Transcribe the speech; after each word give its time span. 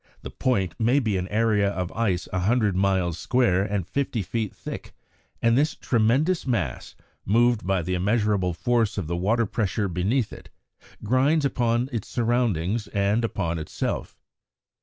The 0.23 0.31
"point" 0.31 0.73
may 0.79 0.97
be 0.99 1.15
an 1.17 1.27
area 1.27 1.69
of 1.69 1.91
ice 1.91 2.27
a 2.33 2.39
hundred 2.39 2.75
miles 2.75 3.19
square 3.19 3.61
and 3.61 3.87
fifty 3.87 4.23
feet 4.23 4.51
thick, 4.55 4.95
and 5.43 5.55
this 5.55 5.75
tremendous 5.75 6.47
mass, 6.47 6.95
moved 7.23 7.67
by 7.67 7.83
the 7.83 7.93
immeasurable 7.93 8.53
force 8.53 8.97
of 8.97 9.05
the 9.05 9.15
water 9.15 9.45
pressure 9.45 9.87
beneath 9.87 10.33
it, 10.33 10.49
grinds 11.03 11.45
upon 11.45 11.87
its 11.91 12.07
surroundings 12.07 12.87
and 12.87 13.23
upon 13.23 13.59
itself. 13.59 14.17